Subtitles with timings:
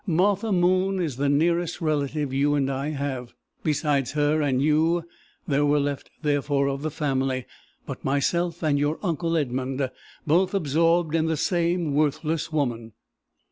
[0.07, 3.35] Martha Moon is the nearest relative you and I have.
[3.61, 5.03] Besides her and you,
[5.47, 7.45] there were left therefore of the family
[7.85, 9.91] but myself and your uncle Edmund
[10.25, 12.93] both absorbed in the same worthless woman.